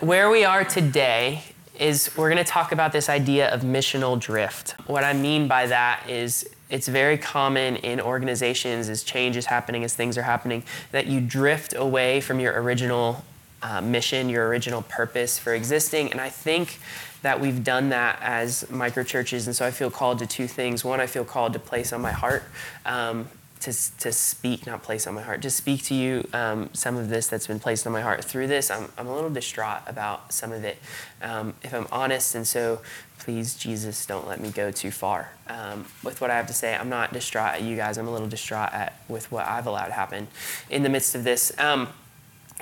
[0.00, 1.42] where we are today
[1.78, 4.72] is we're going to talk about this idea of missional drift.
[4.86, 9.84] What I mean by that is it's very common in organizations as change is happening,
[9.84, 13.24] as things are happening, that you drift away from your original
[13.62, 16.10] uh, mission, your original purpose for existing.
[16.10, 16.78] And I think
[17.20, 19.46] that we've done that as microchurches.
[19.46, 20.82] And so I feel called to two things.
[20.82, 22.44] One, I feel called to place on my heart.
[22.86, 23.28] Um,
[23.60, 27.08] to, to speak, not place on my heart, to speak to you um, some of
[27.08, 28.24] this that's been placed on my heart.
[28.24, 30.78] Through this, I'm, I'm a little distraught about some of it,
[31.22, 32.34] um, if I'm honest.
[32.34, 32.80] And so,
[33.18, 36.74] please, Jesus, don't let me go too far um, with what I have to say.
[36.74, 37.98] I'm not distraught at you guys.
[37.98, 40.28] I'm a little distraught at with what I've allowed happen
[40.70, 41.52] in the midst of this.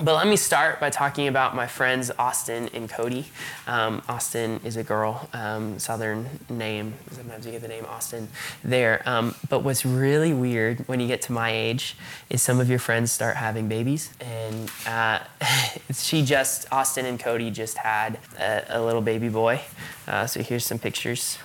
[0.00, 3.26] But let me start by talking about my friends Austin and Cody.
[3.66, 6.94] Um, Austin is a girl, um, southern name.
[7.10, 8.28] Sometimes you get the name Austin
[8.62, 9.02] there.
[9.06, 11.96] Um, but what's really weird when you get to my age
[12.30, 14.12] is some of your friends start having babies.
[14.20, 15.18] And uh,
[15.92, 19.60] she just, Austin and Cody just had a, a little baby boy.
[20.06, 21.38] Uh, so here's some pictures.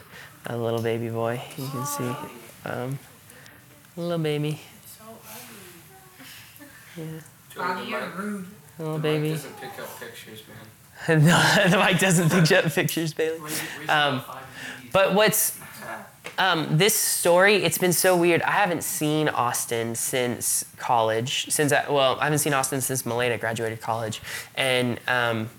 [0.45, 2.15] A little baby boy, you can see.
[2.65, 2.99] Um,
[3.97, 4.59] little baby.
[4.85, 5.03] So
[6.97, 7.13] ugly.
[7.13, 7.21] Yeah.
[7.55, 8.45] Bobby, you're rude.
[8.79, 9.29] Little the baby.
[9.29, 11.25] Mic doesn't pick up pictures, man.
[11.25, 13.39] no, the mic doesn't pick up pictures, Bailey.
[13.89, 14.21] Um,
[14.91, 15.59] but what's
[16.37, 17.55] um, this story?
[17.57, 18.41] It's been so weird.
[18.41, 21.47] I haven't seen Austin since college.
[21.49, 24.21] Since I, well, I haven't seen Austin since Milena graduated college,
[24.55, 25.49] and um,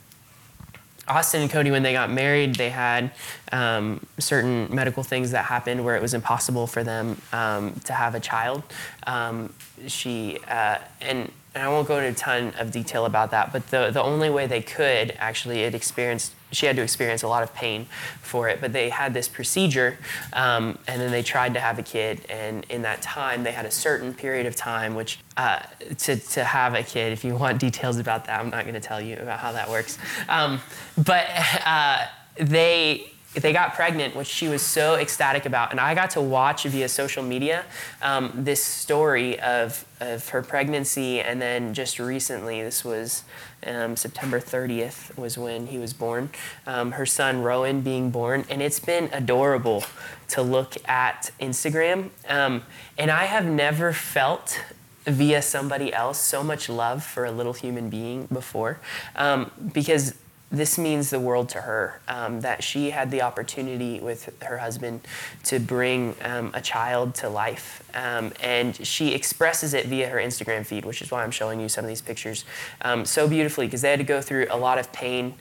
[1.06, 3.10] Austin and Cody, when they got married, they had
[3.52, 8.14] um, certain medical things that happened where it was impossible for them um, to have
[8.14, 8.62] a child.
[9.06, 9.52] Um,
[9.86, 13.68] she uh, and and I won't go into a ton of detail about that, but
[13.68, 17.44] the, the only way they could actually, it experienced, she had to experience a lot
[17.44, 17.86] of pain
[18.20, 19.96] for it, but they had this procedure,
[20.32, 23.66] um, and then they tried to have a kid, and in that time, they had
[23.66, 25.60] a certain period of time, which uh,
[25.98, 28.80] to, to have a kid, if you want details about that, I'm not going to
[28.80, 29.96] tell you about how that works.
[30.28, 30.60] Um,
[30.96, 31.26] but
[31.64, 35.72] uh, they, they got pregnant, which she was so ecstatic about.
[35.72, 37.64] And I got to watch via social media
[38.00, 41.20] um, this story of, of her pregnancy.
[41.20, 43.24] And then just recently, this was
[43.66, 46.30] um, September 30th, was when he was born,
[46.66, 48.44] um, her son Rowan being born.
[48.48, 49.84] And it's been adorable
[50.28, 52.10] to look at Instagram.
[52.28, 52.62] Um,
[52.96, 54.60] and I have never felt
[55.06, 58.80] via somebody else so much love for a little human being before
[59.16, 60.14] um, because
[60.54, 65.00] this means the world to her um, that she had the opportunity with her husband
[65.44, 67.82] to bring um, a child to life.
[67.94, 71.68] Um, and she expresses it via her Instagram feed, which is why I'm showing you
[71.68, 72.44] some of these pictures
[72.82, 75.34] um, so beautifully because they had to go through a lot of pain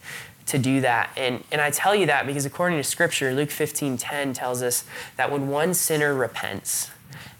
[0.47, 1.09] to do that.
[1.15, 4.83] And, and I tell you that because according to scripture, Luke 15 10 tells us
[5.17, 6.91] that when one sinner repents,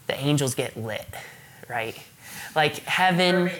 [0.06, 1.06] the angels get lit,
[1.68, 1.96] right?
[2.54, 3.50] Like heaven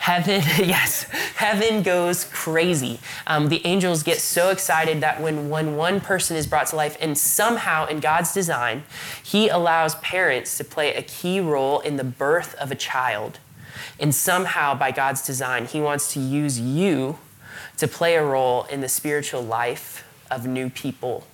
[0.00, 1.04] heaven yes
[1.40, 2.98] heaven goes crazy.
[3.26, 6.96] Um, the angels get so excited that when, when one person is brought to life
[7.00, 8.82] and somehow in god's design
[9.22, 13.38] he allows parents to play a key role in the birth of a child.
[13.98, 17.18] And somehow by god's design he wants to use you
[17.76, 21.26] to play a role in the spiritual life of new people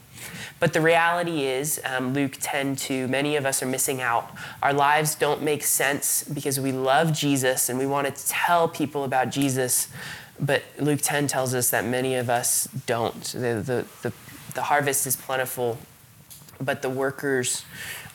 [0.58, 4.30] but the reality is, um, Luke 10 2, many of us are missing out.
[4.62, 9.04] Our lives don't make sense because we love Jesus and we want to tell people
[9.04, 9.88] about Jesus.
[10.40, 13.22] But Luke 10 tells us that many of us don't.
[13.22, 14.12] The, the, the,
[14.54, 15.78] the harvest is plentiful,
[16.60, 17.64] but the workers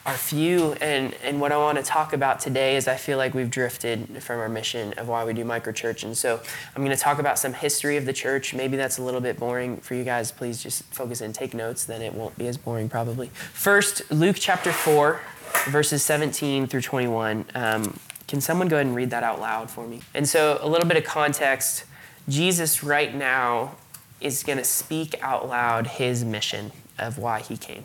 [0.05, 0.73] are few.
[0.81, 4.23] And, and what I want to talk about today is I feel like we've drifted
[4.23, 6.03] from our mission of why we do microchurch.
[6.03, 6.39] And so
[6.75, 8.53] I'm going to talk about some history of the church.
[8.53, 10.31] Maybe that's a little bit boring for you guys.
[10.31, 13.27] Please just focus and take notes, then it won't be as boring probably.
[13.53, 15.21] First, Luke chapter 4,
[15.67, 17.45] verses 17 through 21.
[17.53, 20.01] Um, can someone go ahead and read that out loud for me?
[20.13, 21.83] And so, a little bit of context
[22.29, 23.75] Jesus, right now,
[24.19, 27.83] is going to speak out loud his mission of why he came.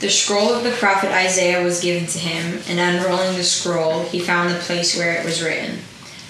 [0.00, 4.18] The scroll of the prophet Isaiah was given to him, and unrolling the scroll, he
[4.18, 5.80] found the place where it was written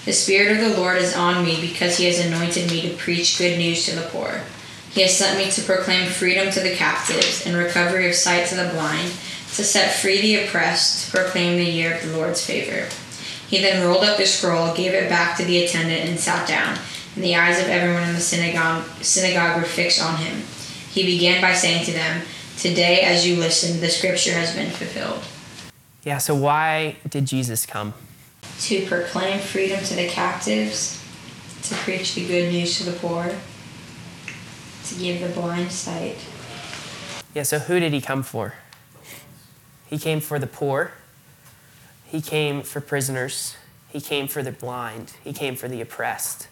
[0.03, 3.37] The Spirit of the Lord is on me because he has anointed me to preach
[3.37, 4.41] good news to the poor.
[4.91, 8.55] He has sent me to proclaim freedom to the captives and recovery of sight to
[8.55, 12.89] the blind, to set free the oppressed, to proclaim the year of the Lord's favor.
[13.47, 16.77] He then rolled up the scroll, gave it back to the attendant, and sat down,
[17.15, 20.41] and the eyes of everyone in the synagogue, synagogue were fixed on him.
[20.89, 22.23] He began by saying to them,
[22.61, 25.23] Today, as you listen, the scripture has been fulfilled.
[26.03, 27.95] Yeah, so why did Jesus come?
[28.59, 31.03] To proclaim freedom to the captives,
[31.63, 33.33] to preach the good news to the poor,
[34.85, 36.17] to give the blind sight.
[37.33, 38.53] Yeah, so who did he come for?
[39.87, 40.91] He came for the poor,
[42.05, 43.55] he came for prisoners,
[43.89, 46.47] he came for the blind, he came for the oppressed.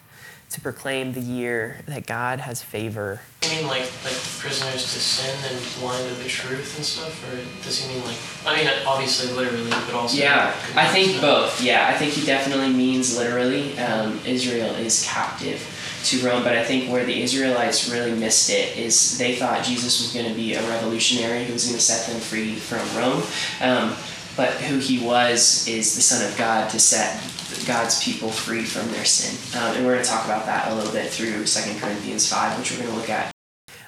[0.50, 3.22] To proclaim the year that God has favor.
[3.44, 7.64] You mean like like prisoners to sin and blind to the truth and stuff, or
[7.64, 8.18] does he mean like?
[8.46, 10.18] I mean, obviously literally, but also.
[10.18, 11.62] Yeah, I think both.
[11.62, 13.78] Yeah, I think he definitely means literally.
[13.80, 15.62] Um, Israel is captive
[16.06, 20.02] to Rome, but I think where the Israelites really missed it is they thought Jesus
[20.02, 23.24] was going to be a revolutionary who was going to set them free from Rome.
[23.62, 23.96] Um,
[24.36, 27.22] but who he was is the Son of God to set
[27.66, 29.36] God's people free from their sin.
[29.62, 32.58] Um, and we're going to talk about that a little bit through 2 Corinthians 5,
[32.58, 33.32] which we're going to look at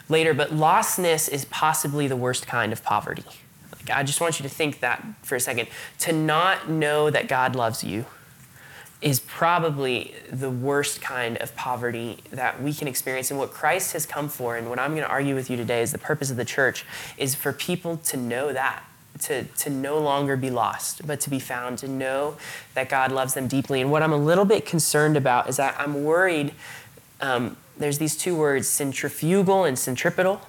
[0.10, 0.34] later.
[0.34, 3.24] But lostness is possibly the worst kind of poverty.
[3.74, 5.68] Like, I just want you to think that for a second.
[6.00, 8.06] To not know that God loves you
[9.02, 13.32] is probably the worst kind of poverty that we can experience.
[13.32, 15.82] And what Christ has come for, and what I'm going to argue with you today,
[15.82, 16.86] is the purpose of the church,
[17.18, 18.84] is for people to know that
[19.21, 22.38] to, to no longer be lost, but to be found, to know
[22.73, 23.81] that God loves them deeply.
[23.81, 26.53] And what I'm a little bit concerned about is that I'm worried
[27.21, 30.41] um, there's these two words, centrifugal and centripetal.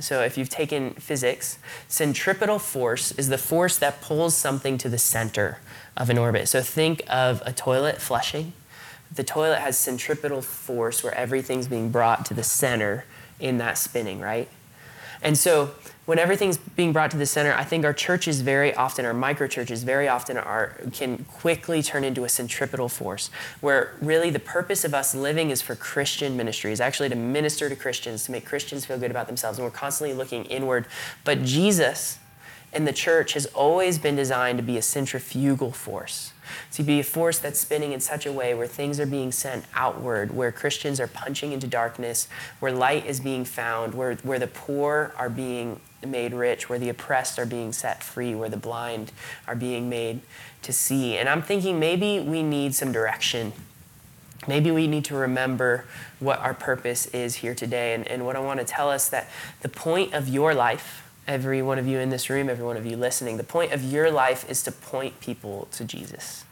[0.00, 1.58] So if you've taken physics,
[1.88, 5.58] centripetal force is the force that pulls something to the center
[5.96, 6.48] of an orbit.
[6.48, 8.52] So think of a toilet flushing.
[9.14, 13.04] The toilet has centripetal force where everything's being brought to the center
[13.38, 14.48] in that spinning, right?
[15.22, 15.70] And so
[16.04, 19.46] when everything's being brought to the center, I think our churches very often, our micro
[19.46, 23.30] churches very often are can quickly turn into a centripetal force
[23.60, 27.68] where really the purpose of us living is for Christian ministry, is actually to minister
[27.68, 29.58] to Christians, to make Christians feel good about themselves.
[29.58, 30.86] And we're constantly looking inward.
[31.22, 32.18] But Jesus
[32.72, 36.31] and the church has always been designed to be a centrifugal force
[36.72, 39.64] to be a force that's spinning in such a way where things are being sent
[39.74, 42.28] outward, where Christians are punching into darkness,
[42.60, 46.88] where light is being found, where, where the poor are being made rich, where the
[46.88, 49.12] oppressed are being set free, where the blind
[49.46, 50.20] are being made
[50.62, 51.16] to see.
[51.16, 53.52] And I'm thinking maybe we need some direction.
[54.48, 55.84] Maybe we need to remember
[56.18, 57.94] what our purpose is here today.
[57.94, 59.28] And, and what I want to tell us that
[59.60, 62.86] the point of your life, every one of you in this room, every one of
[62.86, 66.44] you listening, the point of your life is to point people to Jesus.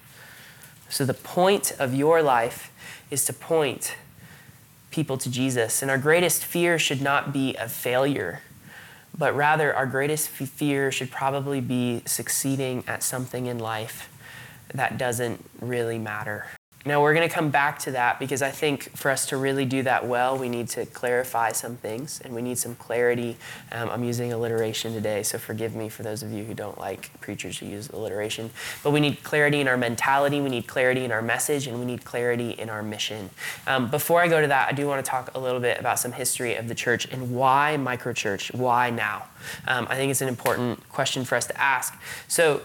[0.88, 2.72] So the point of your life
[3.10, 3.96] is to point
[4.90, 5.82] people to Jesus.
[5.82, 8.40] And our greatest fear should not be of failure
[9.16, 14.08] but rather our greatest fear should probably be succeeding at something in life
[14.72, 16.46] that doesn't really matter.
[16.86, 19.66] Now, we're going to come back to that because I think for us to really
[19.66, 23.36] do that well, we need to clarify some things and we need some clarity.
[23.70, 27.20] Um, I'm using alliteration today, so forgive me for those of you who don't like
[27.20, 28.48] preachers who use alliteration.
[28.82, 31.84] But we need clarity in our mentality, we need clarity in our message, and we
[31.84, 33.28] need clarity in our mission.
[33.66, 35.98] Um, before I go to that, I do want to talk a little bit about
[35.98, 38.54] some history of the church and why microchurch?
[38.54, 39.26] Why now?
[39.68, 41.94] Um, I think it's an important question for us to ask.
[42.26, 42.62] So,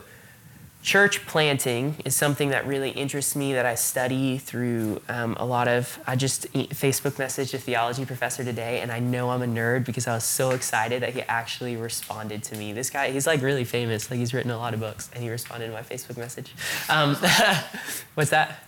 [0.86, 5.68] church planting is something that really interests me that I study through um, a lot
[5.68, 6.00] of.
[6.06, 10.08] I just Facebook messaged a theology professor today, and I know I'm a nerd because
[10.08, 12.72] I was so excited that he actually responded to me.
[12.72, 15.30] This guy, he's like really famous, like he's written a lot of books, and he
[15.32, 16.54] responded to my Facebook message.
[16.88, 17.16] Um,
[18.14, 18.60] what's that?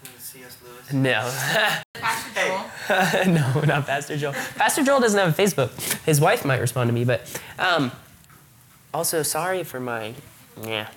[0.91, 1.31] No.
[1.93, 2.31] Pastor
[3.27, 3.27] Joel?
[3.27, 4.33] no, not Pastor Joel.
[4.55, 6.03] Pastor Joel doesn't have a Facebook.
[6.03, 7.91] His wife might respond to me, but um,
[8.91, 10.15] also sorry for my
[10.63, 10.89] yeah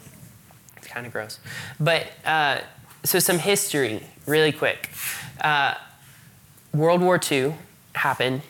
[0.91, 1.39] kind of gross.
[1.79, 2.59] But uh,
[3.05, 4.91] so some history, really quick.
[5.41, 5.75] Uh,
[6.73, 7.55] World War II
[7.95, 8.43] happened.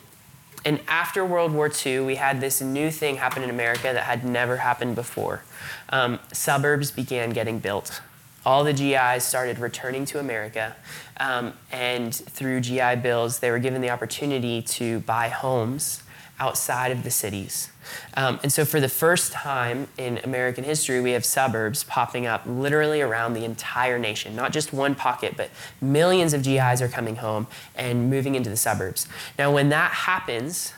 [0.63, 4.23] And after World War II, we had this new thing happen in America that had
[4.23, 5.43] never happened before.
[5.89, 8.01] Um, suburbs began getting built.
[8.45, 10.75] All the GIs started returning to America,
[11.17, 16.01] um, and through GI bills, they were given the opportunity to buy homes
[16.39, 17.70] outside of the cities.
[18.15, 22.43] Um, and so, for the first time in American history, we have suburbs popping up
[22.45, 27.17] literally around the entire nation, not just one pocket, but millions of GIs are coming
[27.17, 29.07] home and moving into the suburbs.
[29.37, 30.73] Now, when that happens,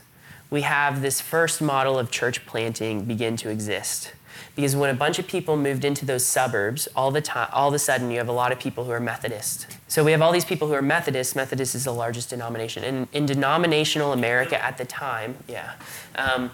[0.50, 4.14] we have this first model of church planting begin to exist.
[4.56, 7.74] Because when a bunch of people moved into those suburbs, all the time, all of
[7.74, 9.66] a sudden, you have a lot of people who are Methodist.
[9.88, 11.36] So we have all these people who are Methodist.
[11.36, 12.84] Methodist is the largest denomination.
[12.84, 15.74] And in denominational America at the time, yeah,
[16.16, 16.52] um,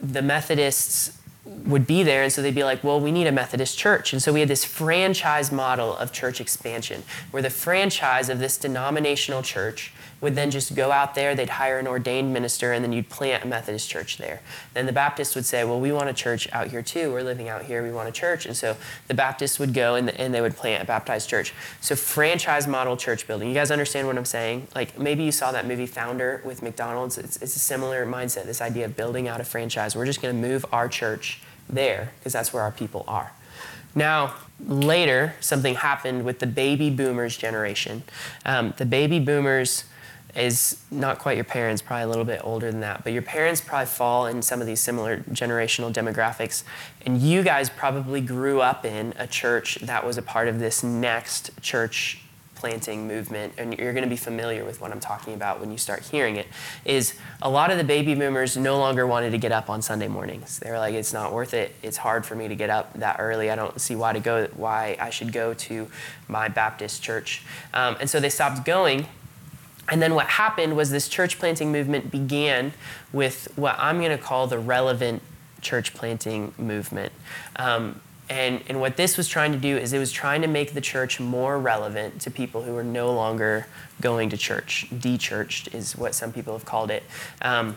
[0.00, 3.78] the Methodists would be there, and so they'd be like, well, we need a Methodist
[3.78, 4.12] church.
[4.12, 8.56] And so we had this franchise model of church expansion, where the franchise of this
[8.56, 12.92] denominational church would then just go out there, they'd hire an ordained minister, and then
[12.92, 14.40] you'd plant a Methodist church there.
[14.72, 17.12] Then the Baptists would say, Well, we want a church out here too.
[17.12, 18.46] We're living out here, we want a church.
[18.46, 18.76] And so
[19.08, 21.52] the Baptists would go and, and they would plant a Baptist church.
[21.80, 23.48] So, franchise model church building.
[23.48, 24.68] You guys understand what I'm saying?
[24.74, 27.18] Like maybe you saw that movie Founder with McDonald's.
[27.18, 29.94] It's, it's a similar mindset, this idea of building out a franchise.
[29.94, 33.32] We're just going to move our church there because that's where our people are.
[33.94, 34.34] Now,
[34.66, 38.02] later, something happened with the baby boomers generation.
[38.44, 39.84] Um, the baby boomers
[40.36, 43.60] is not quite your parents, probably a little bit older than that, but your parents
[43.60, 46.62] probably fall in some of these similar generational demographics.
[47.04, 50.82] And you guys probably grew up in a church that was a part of this
[50.82, 52.20] next church
[52.56, 55.78] planting movement, and you're going to be familiar with what I'm talking about when you
[55.78, 56.46] start hearing it,
[56.84, 60.08] is a lot of the baby boomers no longer wanted to get up on Sunday
[60.08, 60.58] mornings.
[60.58, 61.74] They were like, it's not worth it.
[61.82, 63.50] It's hard for me to get up that early.
[63.50, 65.88] I don't see why to go, why I should go to
[66.28, 67.42] my Baptist church.
[67.74, 69.06] Um, and so they stopped going.
[69.88, 72.72] And then what happened was this church planting movement began
[73.12, 75.22] with what I'm going to call the relevant
[75.60, 77.12] church planting movement.
[77.56, 80.74] Um, and, and what this was trying to do is it was trying to make
[80.74, 83.68] the church more relevant to people who are no longer
[84.00, 84.86] going to church.
[84.98, 87.04] De-churched is what some people have called it.
[87.40, 87.76] Um,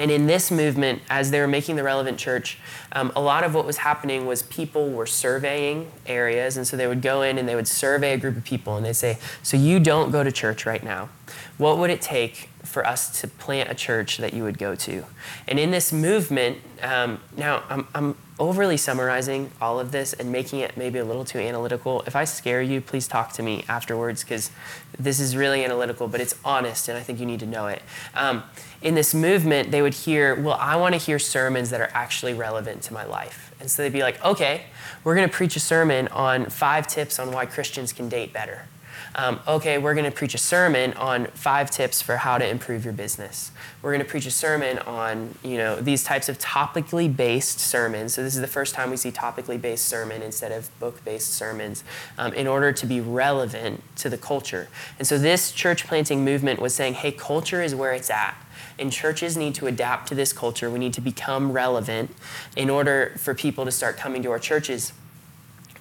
[0.00, 2.58] and in this movement, as they were making the relevant church,
[2.92, 6.56] um, a lot of what was happening was people were surveying areas.
[6.56, 8.86] And so they would go in and they would survey a group of people and
[8.86, 11.10] they'd say, So you don't go to church right now.
[11.58, 15.04] What would it take for us to plant a church that you would go to?
[15.48, 20.60] And in this movement, um, now I'm, I'm overly summarizing all of this and making
[20.60, 22.02] it maybe a little too analytical.
[22.06, 24.50] If I scare you, please talk to me afterwards because
[24.98, 27.82] this is really analytical, but it's honest and I think you need to know it.
[28.14, 28.42] Um,
[28.80, 32.32] in this movement, they would hear, well, I want to hear sermons that are actually
[32.32, 33.54] relevant to my life.
[33.60, 34.62] And so they'd be like, okay,
[35.04, 38.66] we're going to preach a sermon on five tips on why Christians can date better
[39.14, 42.84] um, okay, we're going to preach a sermon on five tips for how to improve
[42.84, 43.50] your business.
[43.82, 48.14] We're going to preach a sermon on, you know, these types of topically based sermons.
[48.14, 51.34] So this is the first time we see topically based sermon instead of book based
[51.34, 51.82] sermons
[52.18, 54.68] um, in order to be relevant to the culture.
[54.98, 58.36] And so this church planting movement was saying, hey, culture is where it's at
[58.78, 60.70] and churches need to adapt to this culture.
[60.70, 62.10] We need to become relevant
[62.56, 64.92] in order for people to start coming to our churches.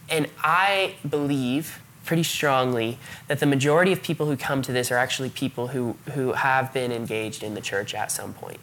[0.10, 2.98] And I believe pretty strongly
[3.28, 6.74] that the majority of people who come to this are actually people who, who have
[6.74, 8.60] been engaged in the church at some point.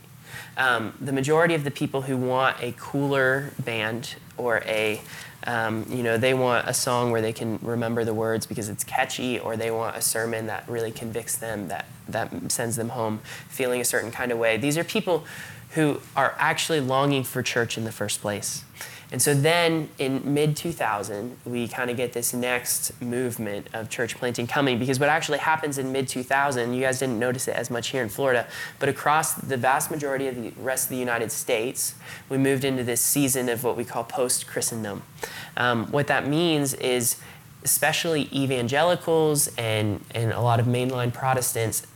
[0.57, 5.00] Um, the majority of the people who want a cooler band or a
[5.47, 8.83] um, you know they want a song where they can remember the words because it's
[8.83, 13.21] catchy or they want a sermon that really convicts them that that sends them home
[13.49, 15.25] feeling a certain kind of way these are people
[15.75, 18.65] who are actually longing for church in the first place
[19.13, 24.17] and so then in mid 2000, we kind of get this next movement of church
[24.17, 27.71] planting coming because what actually happens in mid 2000, you guys didn't notice it as
[27.71, 28.47] much here in Florida,
[28.79, 31.95] but across the vast majority of the rest of the United States,
[32.29, 35.03] we moved into this season of what we call post Christendom.
[35.57, 37.17] Um, what that means is,
[37.63, 41.87] especially evangelicals and, and a lot of mainline Protestants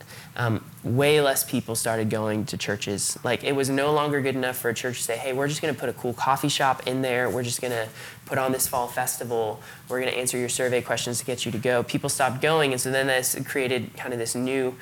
[0.41, 3.19] um, way less people started going to churches.
[3.23, 5.61] Like it was no longer good enough for a church to say, hey, we're just
[5.61, 7.29] going to put a cool coffee shop in there.
[7.29, 7.87] We're just going to
[8.25, 9.61] put on this fall festival.
[9.91, 11.83] We're going to answer your survey questions to get you to go.
[11.83, 12.73] People stopped going.
[12.73, 14.75] And so then this created kind of this new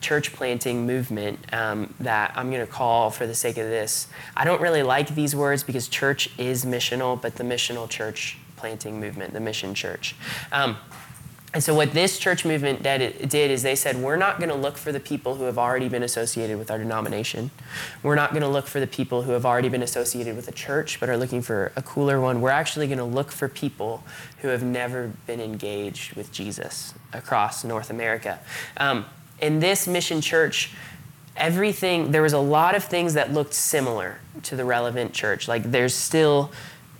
[0.00, 4.06] church planting movement um, that I'm going to call for the sake of this.
[4.36, 9.00] I don't really like these words because church is missional, but the missional church planting
[9.00, 10.14] movement, the mission church.
[10.52, 10.76] Um,
[11.56, 14.54] and so, what this church movement did, did is they said, We're not going to
[14.54, 17.50] look for the people who have already been associated with our denomination.
[18.02, 20.52] We're not going to look for the people who have already been associated with a
[20.52, 22.42] church but are looking for a cooler one.
[22.42, 24.04] We're actually going to look for people
[24.42, 28.38] who have never been engaged with Jesus across North America.
[28.76, 29.06] Um,
[29.40, 30.74] in this mission church,
[31.38, 35.48] everything, there was a lot of things that looked similar to the relevant church.
[35.48, 36.52] Like, there's still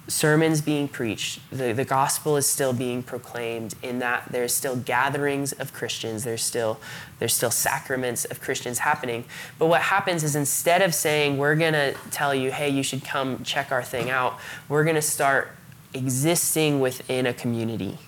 [0.09, 5.53] sermons being preached, the, the gospel is still being proclaimed in that there's still gatherings
[5.53, 6.79] of Christians, there's still,
[7.19, 9.25] there's still sacraments of Christians happening.
[9.59, 13.05] But what happens is instead of saying, we're going to tell you, hey, you should
[13.05, 15.51] come check our thing out, we're going to start
[15.93, 17.99] existing within a community.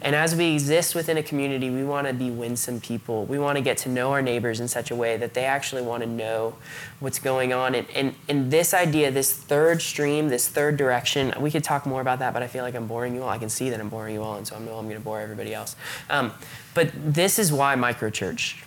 [0.00, 3.24] And as we exist within a community, we want to be winsome people.
[3.26, 5.82] We want to get to know our neighbors in such a way that they actually
[5.82, 6.56] want to know
[7.00, 7.74] what's going on.
[7.74, 12.00] And, and, and this idea, this third stream, this third direction, we could talk more
[12.00, 13.28] about that, but I feel like I'm boring you all.
[13.28, 15.04] I can see that I'm boring you all, and so I know I'm going to
[15.04, 15.76] bore everybody else.
[16.10, 16.32] Um,
[16.74, 18.62] but this is why microchurch.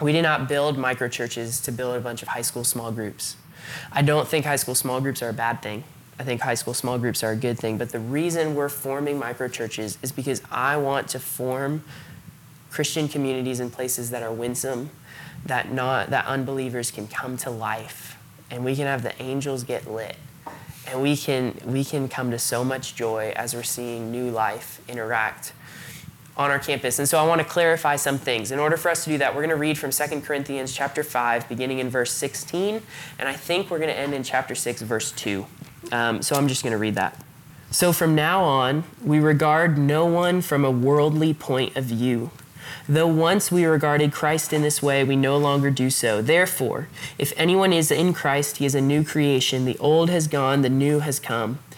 [0.00, 3.36] We did not build microchurches to build a bunch of high school small groups.
[3.92, 5.84] I don't think high school small groups are a bad thing.
[6.18, 7.78] I think high school small groups are a good thing.
[7.78, 11.84] But the reason we're forming micro churches is because I want to form
[12.70, 14.90] Christian communities in places that are winsome,
[15.46, 18.16] that not that unbelievers can come to life,
[18.50, 20.16] and we can have the angels get lit,
[20.88, 24.80] and we can we can come to so much joy as we're seeing new life
[24.88, 25.52] interact
[26.36, 26.98] on our campus.
[26.98, 28.50] And so I want to clarify some things.
[28.50, 31.04] In order for us to do that, we're going to read from 2 Corinthians chapter
[31.04, 32.82] 5 beginning in verse 16,
[33.20, 35.46] and I think we're going to end in chapter 6 verse 2.
[35.92, 37.22] Um, so I'm just going to read that.
[37.70, 42.30] So from now on, we regard no one from a worldly point of view.
[42.88, 46.22] Though once we regarded Christ in this way, we no longer do so.
[46.22, 46.88] Therefore,
[47.18, 49.64] if anyone is in Christ, he is a new creation.
[49.64, 51.58] The old has gone, the new has come.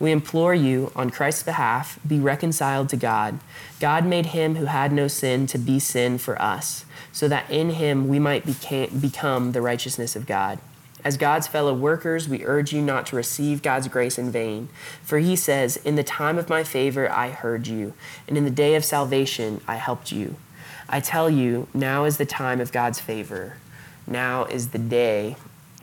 [0.00, 3.38] We implore you, on Christ's behalf, be reconciled to God.
[3.80, 7.70] God made him who had no sin to be sin for us, so that in
[7.70, 10.58] him we might become the righteousness of God.
[11.04, 14.70] As God's fellow workers, we urge you not to receive God's grace in vain.
[15.02, 17.92] For he says, In the time of my favor I heard you,
[18.26, 20.36] and in the day of salvation I helped you.
[20.88, 23.56] I tell you, now is the time of God's favor.
[24.06, 25.36] Now is the day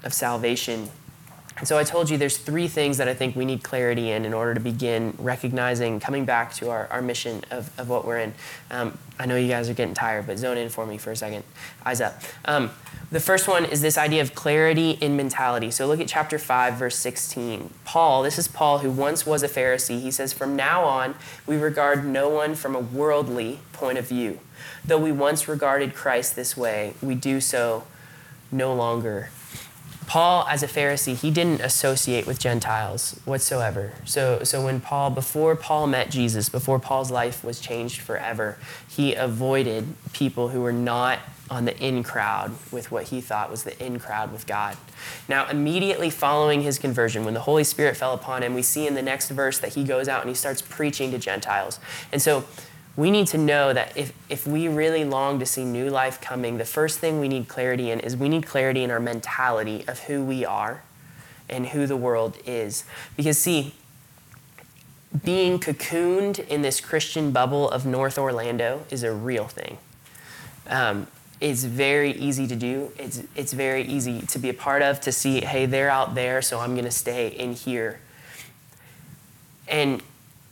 [0.04, 0.90] of salvation.
[1.62, 4.26] And so I told you there's three things that I think we need clarity in
[4.26, 8.18] in order to begin recognizing, coming back to our, our mission of, of what we're
[8.18, 8.34] in.
[8.72, 11.16] Um, I know you guys are getting tired, but zone in for me for a
[11.16, 11.44] second.
[11.86, 12.20] Eyes up.
[12.46, 12.72] Um,
[13.12, 15.70] the first one is this idea of clarity in mentality.
[15.70, 17.72] So look at chapter 5, verse 16.
[17.86, 20.02] Paul, this is Paul who once was a Pharisee.
[20.02, 21.14] He says, From now on,
[21.46, 24.40] we regard no one from a worldly point of view.
[24.84, 27.84] Though we once regarded Christ this way, we do so
[28.52, 29.30] no longer.
[30.08, 33.94] Paul, as a Pharisee, he didn't associate with Gentiles whatsoever.
[34.06, 38.58] So, so when Paul, before Paul met Jesus, before Paul's life was changed forever,
[38.90, 43.64] he avoided people who were not on the in crowd with what he thought was
[43.64, 44.78] the in crowd with God.
[45.28, 48.96] Now, immediately following his conversion, when the Holy Spirit fell upon him, we see in
[48.96, 51.80] the next verse that he goes out and he starts preaching to Gentiles.
[52.12, 52.46] And so
[52.96, 56.58] we need to know that if, if we really long to see new life coming,
[56.58, 60.00] the first thing we need clarity in is we need clarity in our mentality of
[60.00, 60.84] who we are
[61.50, 62.84] and who the world is.
[63.16, 63.74] Because, see,
[65.24, 69.78] being cocooned in this Christian bubble of North Orlando is a real thing.
[70.68, 71.08] Um,
[71.40, 72.92] it's very easy to do.
[72.98, 76.42] It's, it's very easy to be a part of, to see, hey, they're out there,
[76.42, 78.00] so I'm going to stay in here.
[79.68, 80.04] And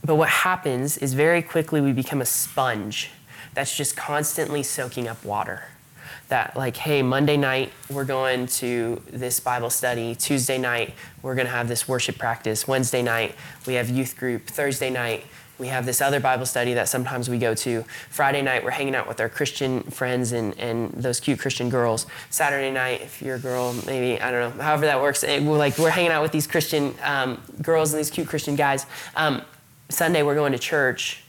[0.03, 3.11] but what happens is very quickly we become a sponge
[3.53, 5.63] that's just constantly soaking up water.
[6.29, 10.13] That, like, hey, Monday night we're going to this Bible study.
[10.15, 12.67] Tuesday night we're going to have this worship practice.
[12.67, 13.35] Wednesday night
[13.65, 14.45] we have youth group.
[14.45, 15.25] Thursday night
[15.59, 17.83] we have this other Bible study that sometimes we go to.
[18.09, 22.07] Friday night, we're hanging out with our Christian friends and, and those cute Christian girls.
[22.29, 25.77] Saturday night, if you're a girl, maybe, I don't know, however that works, we're like,
[25.77, 28.85] we're hanging out with these Christian um, girls and these cute Christian guys.
[29.17, 29.41] Um,
[29.89, 31.23] Sunday we're going to church,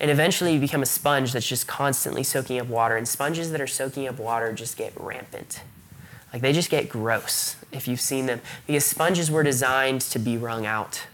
[0.00, 2.96] and eventually you become a sponge that's just constantly soaking up water.
[2.96, 5.62] And sponges that are soaking up water just get rampant.
[6.32, 10.36] Like they just get gross if you've seen them, because sponges were designed to be
[10.36, 11.06] wrung out.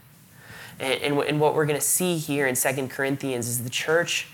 [0.80, 4.28] And, and, and what we're going to see here in Second Corinthians is the church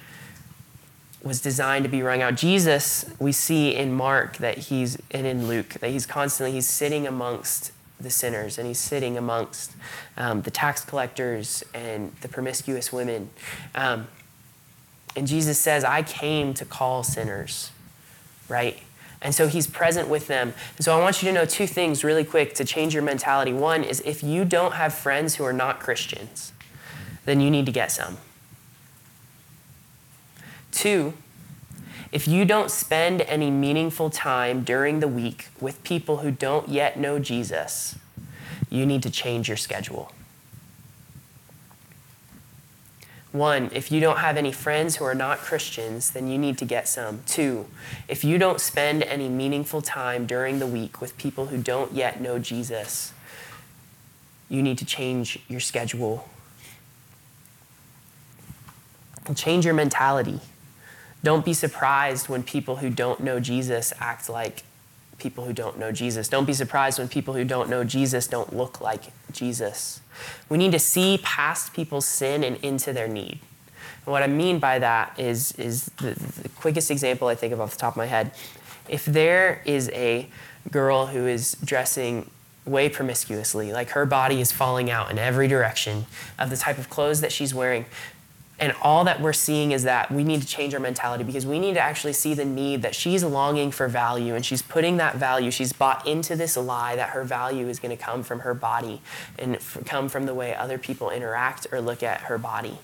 [1.22, 2.37] was designed to be wrung out.
[2.37, 7.07] Jesus, we see in Mark that he's, and in Luke, that he's constantly, he's sitting
[7.07, 9.72] amongst the sinners and he's sitting amongst
[10.16, 13.30] um, the tax collectors and the promiscuous women.
[13.74, 14.06] Um,
[15.16, 17.72] and Jesus says, I came to call sinners,
[18.48, 18.78] right?
[19.20, 20.54] And so he's present with them.
[20.76, 23.52] And so I want you to know two things really quick to change your mentality.
[23.52, 26.52] One is if you don't have friends who are not Christians,
[27.24, 28.18] then you need to get some.
[30.70, 31.14] Two,
[32.10, 36.98] if you don't spend any meaningful time during the week with people who don't yet
[36.98, 37.96] know Jesus,
[38.70, 40.12] you need to change your schedule.
[43.30, 46.64] One, if you don't have any friends who are not Christians, then you need to
[46.64, 47.20] get some.
[47.26, 47.66] Two,
[48.08, 52.22] if you don't spend any meaningful time during the week with people who don't yet
[52.22, 53.12] know Jesus,
[54.48, 56.26] you need to change your schedule.
[59.34, 60.40] Change your mentality.
[61.22, 64.62] Don't be surprised when people who don't know Jesus act like
[65.18, 66.28] people who don't know Jesus.
[66.28, 70.00] Don't be surprised when people who don't know Jesus don't look like Jesus.
[70.48, 73.40] We need to see past people's sin and into their need.
[74.07, 77.61] And what I mean by that is, is the, the quickest example I think of
[77.61, 78.31] off the top of my head.
[78.88, 80.28] If there is a
[80.70, 82.31] girl who is dressing
[82.64, 86.07] way promiscuously, like her body is falling out in every direction
[86.38, 87.87] of the type of clothes that she's wearing,
[88.60, 91.60] and all that we're seeing is that we need to change our mentality because we
[91.60, 95.14] need to actually see the need that she's longing for value and she's putting that
[95.14, 98.54] value, she's bought into this lie that her value is going to come from her
[98.54, 99.00] body
[99.38, 102.78] and f- come from the way other people interact or look at her body.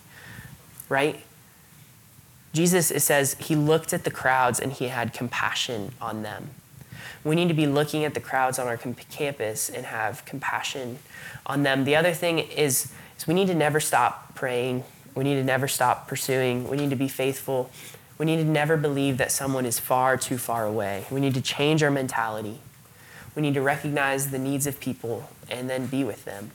[0.89, 1.21] Right?
[2.53, 6.51] Jesus, it says, he looked at the crowds and he had compassion on them.
[7.25, 10.99] We need to be looking at the crowds on our campus and have compassion
[11.47, 11.85] on them.
[11.85, 14.85] The other thing is, is we need to never stop praying.
[15.15, 16.69] We need to never stop pursuing.
[16.69, 17.71] We need to be faithful.
[18.19, 21.07] We need to never believe that someone is far too far away.
[21.11, 22.59] We need to change our mentality.
[23.35, 26.53] We need to recognize the needs of people and then be with them.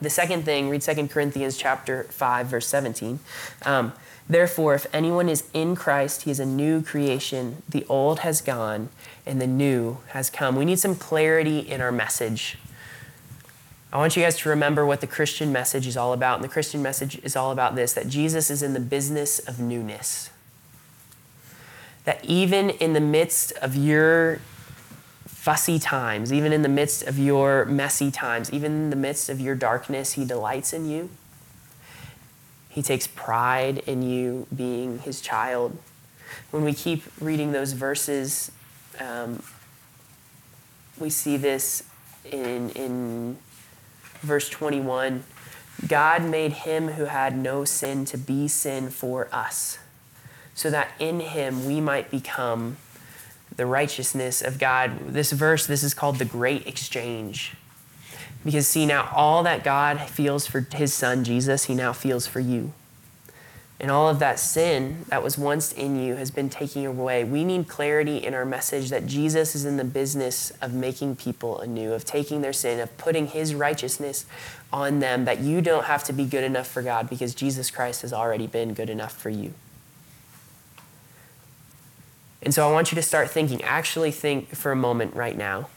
[0.00, 3.18] The second thing, read 2 Corinthians chapter 5, verse 17.
[3.64, 3.92] Um,
[4.28, 7.62] Therefore, if anyone is in Christ, he is a new creation.
[7.66, 8.90] The old has gone
[9.24, 10.54] and the new has come.
[10.54, 12.58] We need some clarity in our message.
[13.90, 16.36] I want you guys to remember what the Christian message is all about.
[16.36, 19.58] And the Christian message is all about this that Jesus is in the business of
[19.58, 20.30] newness.
[22.04, 24.40] That even in the midst of your
[25.26, 29.40] fussy times, even in the midst of your messy times, even in the midst of
[29.40, 31.08] your darkness, He delights in you.
[32.68, 35.78] He takes pride in you being His child.
[36.50, 38.52] When we keep reading those verses,
[39.00, 39.42] um,
[40.98, 41.84] we see this
[42.30, 43.38] in, in
[44.20, 45.24] verse 21.
[45.86, 49.78] God made him who had no sin to be sin for us,
[50.54, 52.76] so that in him we might become
[53.56, 55.12] the righteousness of God.
[55.12, 57.54] This verse, this is called the great exchange.
[58.44, 62.40] Because see, now all that God feels for his son Jesus, he now feels for
[62.40, 62.72] you.
[63.80, 67.22] And all of that sin that was once in you has been taken away.
[67.22, 71.60] We need clarity in our message that Jesus is in the business of making people
[71.60, 74.26] anew, of taking their sin, of putting his righteousness
[74.72, 78.02] on them, that you don't have to be good enough for God because Jesus Christ
[78.02, 79.54] has already been good enough for you.
[82.42, 85.68] And so I want you to start thinking, actually think for a moment right now.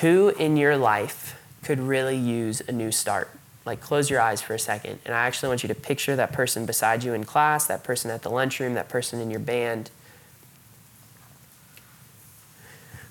[0.00, 3.30] Who in your life could really use a new start?
[3.66, 4.98] Like, close your eyes for a second.
[5.06, 8.10] And I actually want you to picture that person beside you in class, that person
[8.10, 9.90] at the lunchroom, that person in your band.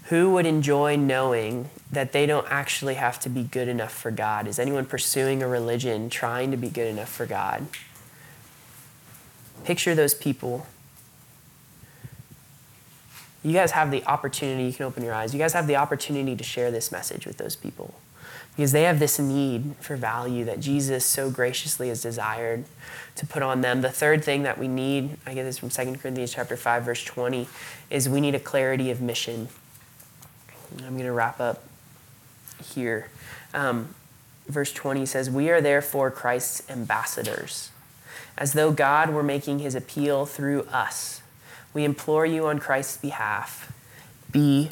[0.06, 4.48] Who would enjoy knowing that they don't actually have to be good enough for God?
[4.48, 7.66] Is anyone pursuing a religion trying to be good enough for God?
[9.64, 10.68] Picture those people
[13.44, 16.36] you guys have the opportunity, you can open your eyes, you guys have the opportunity
[16.36, 17.94] to share this message with those people
[18.56, 22.66] because they have this need for value that Jesus so graciously has desired
[23.16, 23.82] to put on them.
[23.82, 27.04] The third thing that we need, I get this from 2 Corinthians chapter 5 verse
[27.04, 27.48] 20,
[27.90, 29.48] is we need a clarity of mission.
[30.80, 31.64] I'm going to wrap up
[32.64, 33.10] here.
[33.54, 33.96] Um,
[34.48, 37.70] verse 20 says, "We are therefore Christ's ambassadors,
[38.38, 41.22] as though God were making his appeal through us."
[41.74, 43.72] We implore you on Christ's behalf,
[44.32, 44.70] be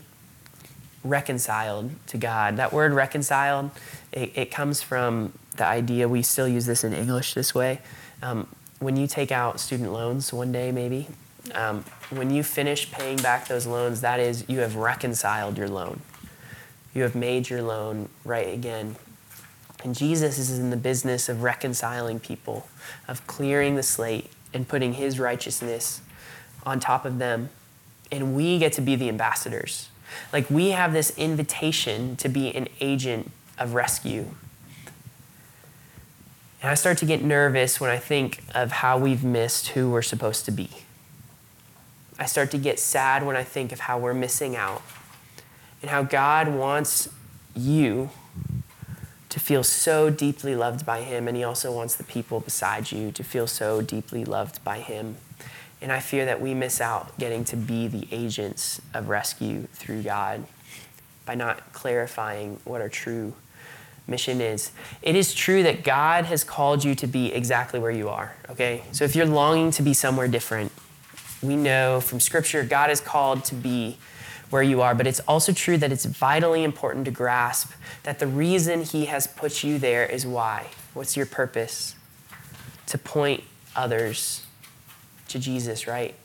[1.04, 2.58] reconciled to God.
[2.58, 3.72] That word reconciled,
[4.12, 7.80] it, it comes from the idea, we still use this in English this way.
[8.22, 8.48] Um,
[8.80, 11.08] when you take out student loans one day, maybe,
[11.54, 16.02] um, when you finish paying back those loans, that is, you have reconciled your loan.
[16.94, 18.96] You have made your loan right again.
[19.84, 22.68] And Jesus is in the business of reconciling people,
[23.08, 26.02] of clearing the slate and putting his righteousness
[26.66, 27.50] on top of them.
[28.12, 29.90] And we get to be the ambassadors.
[30.32, 34.28] Like we have this invitation to be an agent of rescue.
[36.62, 40.02] And I start to get nervous when I think of how we've missed who we're
[40.02, 40.70] supposed to be.
[42.20, 44.84] I start to get sad when I think of how we're missing out
[45.82, 47.10] and how God wants
[47.56, 48.12] you
[49.30, 53.12] to feel so deeply loved by Him, and He also wants the people beside you
[53.14, 55.16] to feel so deeply loved by Him.
[55.82, 60.04] And I fear that we miss out getting to be the agents of rescue through
[60.04, 60.46] God
[61.26, 63.34] by not clarifying what our true
[64.08, 64.72] mission is.
[65.02, 68.84] It is true that God has called you to be exactly where you are, okay?
[68.92, 70.72] So if you're longing to be somewhere different,
[71.42, 73.98] we know from Scripture God is called to be
[74.50, 77.72] where you are, but it's also true that it's vitally important to grasp
[78.04, 80.68] that the reason He has put you there is why.
[80.94, 81.96] What's your purpose?
[82.88, 83.44] To point
[83.76, 84.46] others
[85.32, 86.16] to Jesus, right?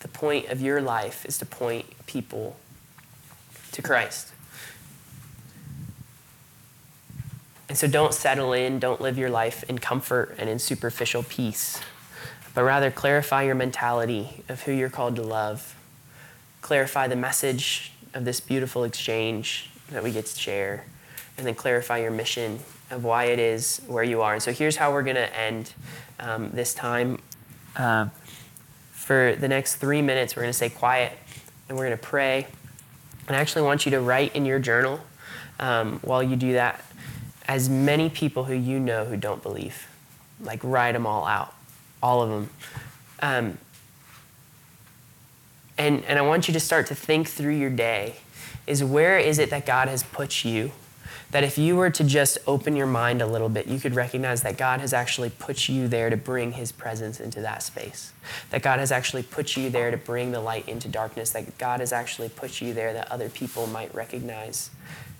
[0.00, 2.56] The point of your life is to point people
[3.72, 4.32] to Christ.
[7.68, 11.80] And so don't settle in, don't live your life in comfort and in superficial peace,
[12.54, 15.74] but rather clarify your mentality of who you're called to love.
[16.60, 20.84] Clarify the message of this beautiful exchange that we get to share,
[21.38, 22.58] and then clarify your mission
[22.92, 24.34] of why it is where you are.
[24.34, 25.72] And so here's how we're going to end
[26.20, 27.18] um, this time.
[27.74, 28.08] Uh,
[28.92, 31.12] for the next three minutes, we're going to stay quiet
[31.68, 32.46] and we're going to pray.
[33.26, 35.00] And I actually want you to write in your journal
[35.58, 36.84] um, while you do that
[37.48, 39.88] as many people who you know who don't believe.
[40.40, 41.54] Like, write them all out,
[42.02, 42.50] all of them.
[43.20, 43.58] Um,
[45.78, 48.16] and, and I want you to start to think through your day
[48.66, 50.72] is where is it that God has put you
[51.30, 54.42] that if you were to just open your mind a little bit, you could recognize
[54.42, 58.12] that God has actually put you there to bring his presence into that space.
[58.50, 61.30] That God has actually put you there to bring the light into darkness.
[61.30, 64.70] That God has actually put you there that other people might recognize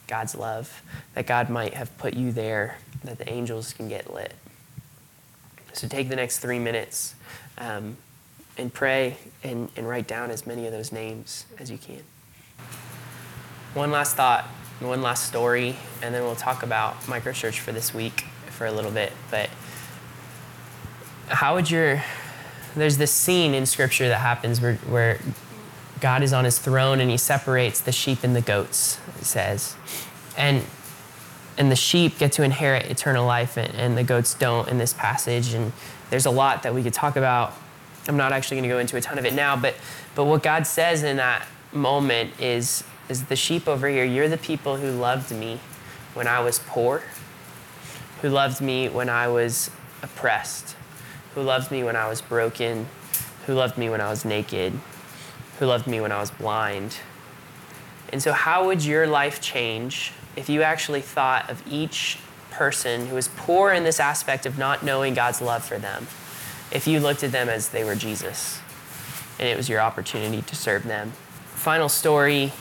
[0.07, 0.83] God's love.
[1.15, 4.35] That God might have put you there that the angels can get lit.
[5.73, 7.15] So take the next three minutes
[7.57, 7.97] um,
[8.59, 12.03] and pray and, and write down as many of those names as you can.
[13.75, 14.47] One last thought
[14.87, 18.91] one last story, and then we'll talk about microchurch for this week for a little
[18.91, 19.13] bit.
[19.31, 19.51] But
[21.29, 22.03] how would your
[22.75, 25.21] there's this scene in scripture that happens where, where
[26.01, 29.77] God is on his throne and he separates the sheep and the goats, it says.
[30.37, 30.65] And
[31.59, 34.95] and the sheep get to inherit eternal life and, and the goats don't in this
[34.95, 35.53] passage.
[35.53, 35.73] And
[36.09, 37.53] there's a lot that we could talk about.
[38.09, 39.75] I'm not actually going to go into a ton of it now, but
[40.15, 44.05] but what God says in that moment is is the sheep over here.
[44.05, 45.61] You're the people who loved me
[46.15, 47.03] when I was poor,
[48.21, 49.71] who loved me when I was
[50.03, 50.77] oppressed,
[51.35, 52.89] who loved me when I was broken,
[53.47, 54.73] who loved me when I was naked,
[55.59, 56.99] who loved me when I was blind.
[58.13, 62.19] And so, how would your life change if you actually thought of each
[62.51, 66.07] person who was poor in this aspect of not knowing God's love for them,
[66.71, 68.61] if you looked at them as they were Jesus
[69.39, 71.13] and it was your opportunity to serve them?
[71.55, 72.53] Final story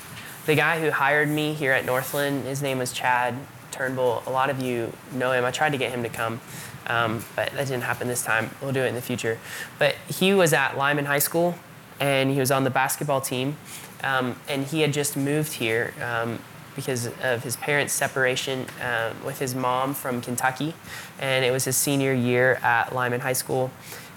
[0.45, 3.35] the guy who hired me here at Northland, his name was Chad
[3.71, 4.23] Turnbull.
[4.25, 5.45] A lot of you know him.
[5.45, 6.41] I tried to get him to come,
[6.87, 8.49] um, but that didn't happen this time.
[8.61, 9.37] We'll do it in the future.
[9.77, 11.55] But he was at Lyman High School,
[11.99, 13.57] and he was on the basketball team,
[14.03, 16.39] um, and he had just moved here um,
[16.75, 20.73] because of his parents' separation uh, with his mom from Kentucky,
[21.19, 23.71] and it was his senior year at Lyman High School,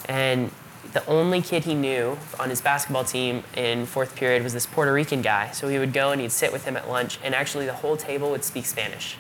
[0.09, 0.51] and
[0.95, 4.93] the only kid he knew on his basketball team in fourth period was this Puerto
[4.93, 5.51] Rican guy.
[5.51, 7.97] So he would go and he'd sit with him at lunch, and actually the whole
[7.97, 9.17] table would speak Spanish.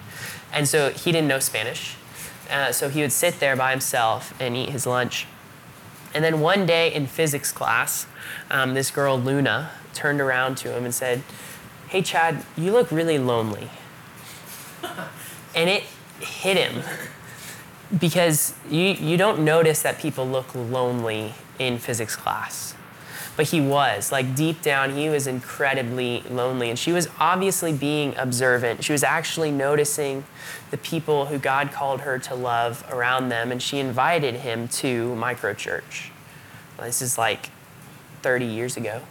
[0.52, 1.96] And so he didn't know Spanish.
[2.48, 5.26] Uh, so he would sit there by himself and eat his lunch.
[6.14, 8.06] And then one day in physics class,
[8.52, 11.22] um, this girl, Luna, turned around to him and said,
[11.88, 13.68] Hey, Chad, you look really lonely.
[15.56, 15.82] and it
[16.20, 16.84] hit him
[17.98, 22.74] because you, you don't notice that people look lonely in physics class.
[23.36, 26.70] But he was, like deep down, he was incredibly lonely.
[26.70, 28.84] And she was obviously being observant.
[28.84, 30.24] She was actually noticing
[30.70, 33.50] the people who God called her to love around them.
[33.50, 36.10] And she invited him to microchurch.
[36.78, 37.50] This is like
[38.22, 39.02] 30 years ago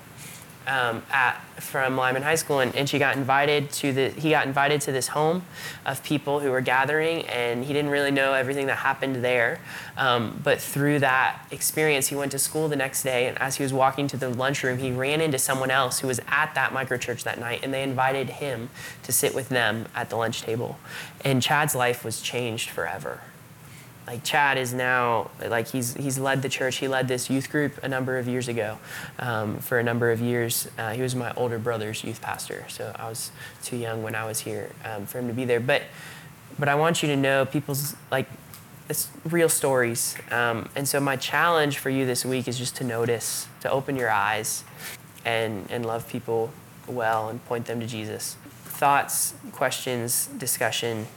[0.67, 4.45] um, at from Lyman High School, and, and she got invited to the he got
[4.45, 5.43] invited to this home
[5.85, 9.59] of people who were gathering, and he didn't really know everything that happened there.
[9.97, 13.63] Um, but through that experience, he went to school the next day, and as he
[13.63, 17.23] was walking to the lunchroom, he ran into someone else who was at that microchurch
[17.23, 18.69] that night, and they invited him
[19.03, 20.77] to sit with them at the lunch table,
[21.23, 23.21] and Chad's life was changed forever
[24.05, 26.77] like Chad is now like he's he's led the church.
[26.77, 28.77] He led this youth group a number of years ago.
[29.19, 32.65] Um, for a number of years, uh, he was my older brother's youth pastor.
[32.67, 33.31] So I was
[33.63, 35.59] too young when I was here um, for him to be there.
[35.59, 35.83] But
[36.59, 38.27] but I want you to know people's like
[38.89, 40.15] it's real stories.
[40.31, 43.95] Um, and so my challenge for you this week is just to notice, to open
[43.95, 44.65] your eyes,
[45.23, 46.51] and and love people
[46.87, 48.35] well and point them to Jesus.
[48.65, 51.07] Thoughts, questions, discussion